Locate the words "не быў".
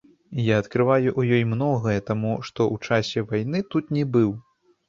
3.99-4.29